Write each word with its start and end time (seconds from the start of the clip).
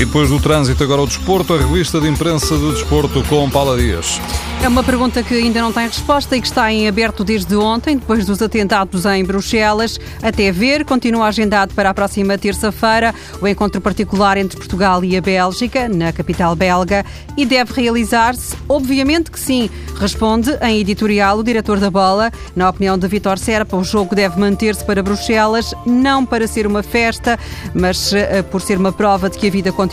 E 0.00 0.04
depois 0.06 0.30
do 0.30 0.40
trânsito, 0.40 0.82
agora 0.82 1.02
o 1.02 1.06
desporto, 1.06 1.52
a 1.52 1.58
revista 1.58 2.00
de 2.00 2.08
imprensa 2.08 2.56
de 2.56 2.72
desporto 2.72 3.22
com 3.24 3.50
Paula 3.50 3.76
Dias. 3.76 4.18
É 4.62 4.68
uma 4.68 4.82
pergunta 4.82 5.22
que 5.22 5.34
ainda 5.34 5.60
não 5.60 5.72
tem 5.72 5.86
resposta 5.86 6.36
e 6.36 6.40
que 6.40 6.46
está 6.46 6.72
em 6.72 6.88
aberto 6.88 7.22
desde 7.22 7.54
ontem, 7.54 7.98
depois 7.98 8.24
dos 8.24 8.40
atentados 8.40 9.04
em 9.04 9.22
Bruxelas. 9.22 9.98
Até 10.22 10.50
ver, 10.50 10.86
continua 10.86 11.26
agendado 11.26 11.74
para 11.74 11.90
a 11.90 11.94
próxima 11.94 12.38
terça-feira 12.38 13.14
o 13.42 13.48
encontro 13.48 13.80
particular 13.80 14.38
entre 14.38 14.56
Portugal 14.56 15.04
e 15.04 15.18
a 15.18 15.20
Bélgica, 15.20 15.86
na 15.86 16.12
capital 16.12 16.56
belga, 16.56 17.04
e 17.36 17.44
deve 17.44 17.72
realizar-se? 17.74 18.56
Obviamente 18.68 19.30
que 19.30 19.40
sim, 19.40 19.68
responde 19.98 20.50
em 20.62 20.78
editorial 20.78 21.38
o 21.38 21.44
diretor 21.44 21.78
da 21.78 21.90
bola. 21.90 22.30
Na 22.56 22.70
opinião 22.70 22.98
de 22.98 23.06
Vitor 23.06 23.38
Serpa, 23.38 23.76
o 23.76 23.84
jogo 23.84 24.14
deve 24.14 24.38
manter-se 24.38 24.84
para 24.84 25.02
Bruxelas, 25.02 25.74
não 25.86 26.24
para 26.24 26.46
ser 26.46 26.66
uma 26.66 26.82
festa, 26.82 27.38
mas 27.74 28.12
uh, 28.12 28.42
por 28.50 28.62
ser 28.62 28.78
uma 28.78 28.92
prova 28.92 29.28
de 29.28 29.38
que 29.38 29.46
a 29.46 29.50
vida 29.50 29.72
continua 29.72 29.89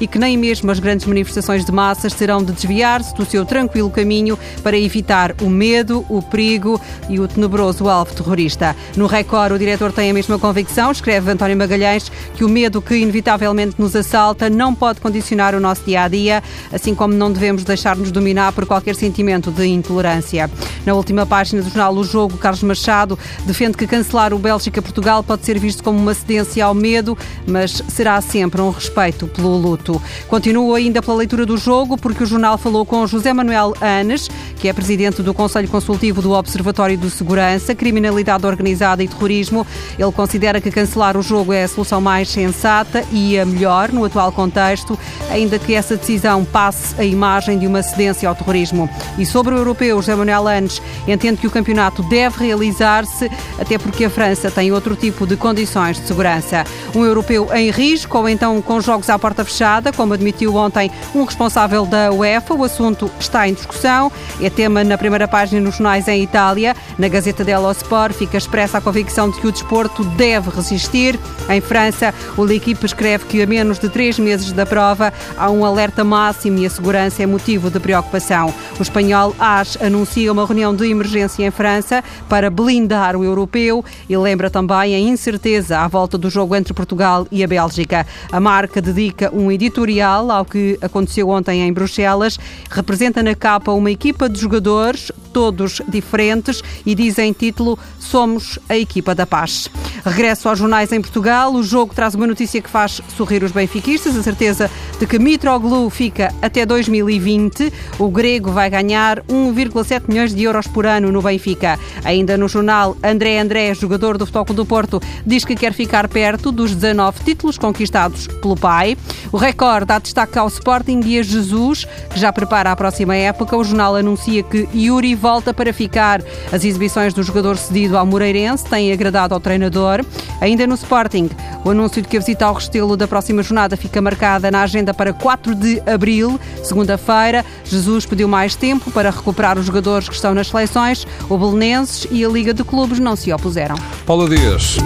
e 0.00 0.06
que 0.06 0.18
nem 0.18 0.36
mesmo 0.36 0.70
as 0.70 0.78
grandes 0.78 1.06
manifestações 1.06 1.64
de 1.64 1.72
massas 1.72 2.12
terão 2.12 2.42
de 2.42 2.52
desviar-se 2.52 3.14
do 3.14 3.24
seu 3.24 3.44
tranquilo 3.44 3.90
caminho 3.90 4.38
para 4.62 4.76
evitar 4.76 5.34
o 5.40 5.48
medo, 5.48 6.04
o 6.08 6.22
perigo 6.22 6.80
e 7.08 7.18
o 7.18 7.26
tenebroso 7.26 7.88
alvo 7.88 8.14
terrorista. 8.14 8.76
No 8.96 9.06
Record, 9.06 9.52
o 9.52 9.58
diretor 9.58 9.92
tem 9.92 10.10
a 10.10 10.14
mesma 10.14 10.38
convicção, 10.38 10.90
escreve 10.90 11.30
António 11.30 11.56
Magalhães, 11.56 12.10
que 12.34 12.44
o 12.44 12.48
medo 12.48 12.82
que 12.82 12.94
inevitavelmente 12.94 13.76
nos 13.78 13.96
assalta 13.96 14.50
não 14.50 14.74
pode 14.74 15.00
condicionar 15.00 15.54
o 15.54 15.60
nosso 15.60 15.84
dia 15.84 16.02
a 16.02 16.08
dia, 16.08 16.42
assim 16.72 16.94
como 16.94 17.14
não 17.14 17.32
devemos 17.32 17.64
deixar-nos 17.64 18.10
dominar 18.10 18.52
por 18.52 18.66
qualquer 18.66 18.94
sentimento 18.94 19.50
de 19.50 19.66
intolerância. 19.66 20.50
Na 20.84 20.94
última 20.94 21.24
página 21.24 21.62
do 21.62 21.68
jornal 21.68 21.94
O 21.94 22.04
Jogo, 22.04 22.36
Carlos 22.36 22.62
Machado 22.62 23.18
defende 23.46 23.76
que 23.76 23.86
cancelar 23.86 24.34
o 24.34 24.38
Bélgica-Portugal 24.38 25.22
pode 25.22 25.44
ser 25.44 25.58
visto 25.58 25.82
como 25.82 25.98
uma 25.98 26.14
cedência 26.14 26.64
ao 26.64 26.74
medo, 26.74 27.16
mas 27.46 27.82
será 27.88 28.20
sempre 28.20 28.60
um 28.60 28.70
respeito 28.70 29.21
pelo 29.26 29.56
luto. 29.56 30.00
Continuo 30.28 30.74
ainda 30.74 31.02
pela 31.02 31.18
leitura 31.18 31.46
do 31.46 31.56
jogo, 31.56 31.96
porque 31.96 32.22
o 32.22 32.26
jornal 32.26 32.58
falou 32.58 32.84
com 32.84 33.06
José 33.06 33.32
Manuel 33.32 33.74
Anes, 33.80 34.28
que 34.56 34.68
é 34.68 34.72
presidente 34.72 35.22
do 35.22 35.34
Conselho 35.34 35.68
Consultivo 35.68 36.22
do 36.22 36.32
Observatório 36.32 36.96
de 36.96 37.10
Segurança, 37.10 37.74
Criminalidade 37.74 38.46
Organizada 38.46 39.02
e 39.02 39.08
Terrorismo. 39.08 39.66
Ele 39.98 40.12
considera 40.12 40.60
que 40.60 40.70
cancelar 40.70 41.16
o 41.16 41.22
jogo 41.22 41.52
é 41.52 41.64
a 41.64 41.68
solução 41.68 42.00
mais 42.00 42.28
sensata 42.28 43.04
e 43.12 43.38
a 43.38 43.44
melhor 43.44 43.90
no 43.90 44.04
atual 44.04 44.32
contexto, 44.32 44.98
ainda 45.30 45.58
que 45.58 45.74
essa 45.74 45.96
decisão 45.96 46.44
passe 46.44 46.94
a 47.00 47.04
imagem 47.04 47.58
de 47.58 47.66
uma 47.66 47.82
cedência 47.82 48.28
ao 48.28 48.34
terrorismo. 48.34 48.88
E 49.18 49.26
sobre 49.26 49.54
o 49.54 49.58
europeu, 49.58 49.96
José 49.96 50.14
Manuel 50.14 50.48
Anes 50.48 50.80
entende 51.06 51.38
que 51.38 51.46
o 51.46 51.50
campeonato 51.50 52.02
deve 52.04 52.44
realizar-se, 52.44 53.30
até 53.58 53.78
porque 53.78 54.04
a 54.04 54.10
França 54.10 54.50
tem 54.50 54.72
outro 54.72 54.96
tipo 54.96 55.26
de 55.26 55.36
condições 55.36 56.00
de 56.00 56.06
segurança. 56.06 56.64
Um 56.94 57.04
europeu 57.04 57.48
em 57.54 57.70
risco 57.70 58.18
ou 58.18 58.28
então 58.28 58.60
com 58.62 58.80
jogos 58.80 59.10
à 59.12 59.18
porta 59.18 59.44
fechada, 59.44 59.92
como 59.92 60.14
admitiu 60.14 60.56
ontem 60.56 60.90
um 61.14 61.24
responsável 61.24 61.84
da 61.86 62.10
UEFA. 62.10 62.54
O 62.54 62.64
assunto 62.64 63.10
está 63.18 63.48
em 63.48 63.54
discussão. 63.54 64.10
É 64.40 64.50
tema 64.50 64.82
na 64.84 64.96
primeira 64.98 65.28
página 65.28 65.60
nos 65.60 65.76
jornais 65.76 66.08
em 66.08 66.22
Itália. 66.22 66.74
Na 66.98 67.08
Gazeta 67.08 67.44
dello 67.44 67.70
Sport 67.72 68.14
fica 68.14 68.36
expressa 68.36 68.78
a 68.78 68.80
convicção 68.80 69.30
de 69.30 69.40
que 69.40 69.46
o 69.46 69.52
desporto 69.52 70.04
deve 70.04 70.50
resistir. 70.50 71.18
Em 71.48 71.60
França, 71.60 72.14
o 72.36 72.42
L'Equipe 72.42 72.84
escreve 72.84 73.24
que 73.26 73.42
a 73.42 73.46
menos 73.46 73.78
de 73.78 73.88
três 73.88 74.18
meses 74.18 74.52
da 74.52 74.64
prova 74.64 75.12
há 75.36 75.50
um 75.50 75.64
alerta 75.64 76.04
máximo 76.04 76.58
e 76.58 76.66
a 76.66 76.70
segurança 76.70 77.22
é 77.22 77.26
motivo 77.26 77.70
de 77.70 77.80
preocupação. 77.80 78.52
O 78.78 78.82
espanhol 78.82 79.34
AS 79.38 79.76
anuncia 79.80 80.32
uma 80.32 80.46
reunião 80.46 80.74
de 80.74 80.88
emergência 80.88 81.44
em 81.44 81.50
França 81.50 82.02
para 82.28 82.50
blindar 82.50 83.16
o 83.16 83.24
europeu 83.24 83.84
e 84.08 84.16
lembra 84.16 84.50
também 84.50 84.94
a 84.94 84.98
incerteza 84.98 85.78
à 85.78 85.88
volta 85.88 86.16
do 86.16 86.30
jogo 86.30 86.54
entre 86.54 86.72
Portugal 86.72 87.26
e 87.30 87.42
a 87.42 87.46
Bélgica. 87.46 88.06
A 88.30 88.40
marca 88.40 88.80
dedica 89.02 89.34
um 89.34 89.50
editorial 89.50 90.30
ao 90.30 90.44
que 90.44 90.78
aconteceu 90.80 91.28
ontem 91.28 91.62
em 91.62 91.72
Bruxelas, 91.72 92.38
representa 92.70 93.20
na 93.20 93.34
capa 93.34 93.72
uma 93.72 93.90
equipa 93.90 94.28
de 94.28 94.38
jogadores, 94.38 95.10
todos 95.32 95.82
diferentes, 95.88 96.62
e 96.86 96.94
dizem 96.94 97.32
título 97.32 97.76
Somos 97.98 98.60
a 98.68 98.76
equipa 98.76 99.12
da 99.12 99.26
paz. 99.26 99.68
Regresso 100.04 100.48
aos 100.48 100.58
jornais 100.58 100.90
em 100.92 101.00
Portugal. 101.00 101.54
O 101.54 101.62
jogo 101.62 101.94
traz 101.94 102.14
uma 102.14 102.26
notícia 102.26 102.60
que 102.60 102.68
faz 102.68 103.00
sorrir 103.16 103.44
os 103.44 103.52
benfiquistas, 103.52 104.16
a 104.16 104.22
certeza 104.22 104.70
de 104.98 105.06
que 105.06 105.18
Mitroglou 105.18 105.88
fica 105.90 106.34
até 106.42 106.66
2020. 106.66 107.72
O 107.98 108.10
grego 108.10 108.50
vai 108.50 108.68
ganhar 108.68 109.20
1,7 109.22 110.02
milhões 110.08 110.34
de 110.34 110.42
euros 110.42 110.66
por 110.66 110.86
ano 110.86 111.12
no 111.12 111.22
Benfica. 111.22 111.78
Ainda 112.04 112.36
no 112.36 112.48
jornal, 112.48 112.96
André 113.02 113.38
André, 113.38 113.74
jogador 113.74 114.18
do 114.18 114.26
Futebol 114.26 114.56
do 114.56 114.66
Porto, 114.66 115.00
diz 115.24 115.44
que 115.44 115.54
quer 115.54 115.72
ficar 115.72 116.08
perto 116.08 116.50
dos 116.50 116.74
19 116.74 117.22
títulos 117.24 117.56
conquistados 117.56 118.26
pelo 118.26 118.56
pai. 118.56 118.96
O 119.30 119.36
Record 119.36 119.86
dá 119.86 119.98
destaque 119.98 120.38
ao 120.38 120.48
Sporting 120.48 121.00
e 121.04 121.18
a 121.18 121.22
Jesus, 121.22 121.86
que 122.10 122.18
já 122.18 122.32
prepara 122.32 122.72
a 122.72 122.76
próxima 122.76 123.14
época. 123.14 123.56
O 123.56 123.62
jornal 123.62 123.94
anuncia 123.94 124.42
que 124.42 124.68
Yuri 124.74 125.14
volta 125.14 125.54
para 125.54 125.72
ficar. 125.72 126.22
As 126.50 126.64
exibições 126.64 127.14
do 127.14 127.22
jogador 127.22 127.56
cedido 127.56 127.96
ao 127.96 128.04
Moreirense 128.04 128.64
têm 128.64 128.92
agradado 128.92 129.32
ao 129.32 129.40
treinador. 129.40 129.91
Ainda 130.40 130.66
no 130.66 130.74
Sporting, 130.74 131.28
o 131.64 131.70
anúncio 131.70 132.00
de 132.00 132.08
que 132.08 132.16
a 132.16 132.20
visita 132.20 132.46
ao 132.46 132.54
Restelo 132.54 132.96
da 132.96 133.06
próxima 133.06 133.42
jornada 133.42 133.76
fica 133.76 134.00
marcada 134.00 134.50
na 134.50 134.62
agenda 134.62 134.94
para 134.94 135.12
4 135.12 135.54
de 135.54 135.82
abril, 135.86 136.40
segunda-feira. 136.62 137.44
Jesus 137.64 138.06
pediu 138.06 138.28
mais 138.28 138.54
tempo 138.54 138.90
para 138.90 139.10
recuperar 139.10 139.58
os 139.58 139.66
jogadores 139.66 140.08
que 140.08 140.14
estão 140.14 140.34
nas 140.34 140.48
seleções. 140.48 141.06
O 141.28 141.36
Belenenses 141.36 142.06
e 142.10 142.24
a 142.24 142.28
Liga 142.28 142.54
de 142.54 142.64
Clubes 142.64 142.98
não 142.98 143.16
se 143.16 143.32
opuseram. 143.32 143.76
Paula 144.06 144.28
Dias. 144.28 144.78